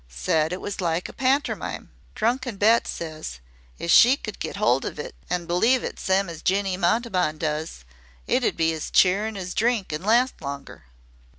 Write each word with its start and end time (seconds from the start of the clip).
Said 0.09 0.51
it 0.51 0.59
was 0.61 0.81
like 0.81 1.07
a 1.07 1.13
pantermine. 1.13 1.89
Drunken 2.15 2.57
Bet 2.57 2.87
says 2.87 3.39
if 3.77 3.91
she 3.91 4.17
could 4.17 4.39
get 4.39 4.59
'old 4.59 4.83
'f 4.83 4.97
it 4.97 5.13
an' 5.29 5.45
believe 5.45 5.83
it 5.83 5.99
sime 5.99 6.27
as 6.27 6.41
Jinny 6.41 6.75
Montaubyn 6.75 7.37
does 7.37 7.85
it'd 8.25 8.57
be 8.57 8.73
as 8.73 8.89
cheerin' 8.89 9.37
as 9.37 9.53
drink 9.53 9.93
an' 9.93 10.01
last 10.01 10.41
longer." 10.41 10.85